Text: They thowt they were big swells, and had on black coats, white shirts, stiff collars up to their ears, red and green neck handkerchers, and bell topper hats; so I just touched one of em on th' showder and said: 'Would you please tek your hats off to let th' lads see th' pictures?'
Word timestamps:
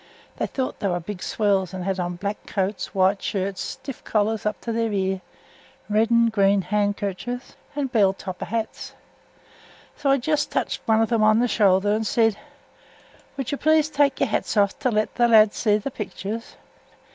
They 0.37 0.47
thowt 0.47 0.79
they 0.79 0.87
were 0.87 0.99
big 0.99 1.21
swells, 1.21 1.75
and 1.75 1.83
had 1.83 1.99
on 1.99 2.15
black 2.15 2.47
coats, 2.47 2.95
white 2.95 3.21
shirts, 3.21 3.61
stiff 3.61 4.03
collars 4.03 4.47
up 4.47 4.59
to 4.61 4.71
their 4.71 4.91
ears, 4.91 5.19
red 5.87 6.09
and 6.09 6.31
green 6.31 6.61
neck 6.61 6.69
handkerchers, 6.69 7.55
and 7.75 7.91
bell 7.91 8.11
topper 8.11 8.45
hats; 8.45 8.93
so 9.95 10.09
I 10.09 10.17
just 10.17 10.49
touched 10.51 10.81
one 10.87 11.03
of 11.03 11.11
em 11.13 11.21
on 11.21 11.39
th' 11.39 11.51
showder 11.51 11.93
and 11.95 12.07
said: 12.07 12.35
'Would 13.37 13.51
you 13.51 13.59
please 13.59 13.91
tek 13.91 14.19
your 14.19 14.29
hats 14.29 14.57
off 14.57 14.79
to 14.79 14.89
let 14.89 15.13
th' 15.13 15.19
lads 15.29 15.55
see 15.57 15.77
th' 15.77 15.93
pictures?' 15.93 16.55